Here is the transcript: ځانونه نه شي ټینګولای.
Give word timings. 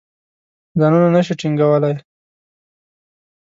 ځانونه 0.79 1.07
نه 1.15 1.21
شي 1.27 1.33
ټینګولای. 1.41 1.95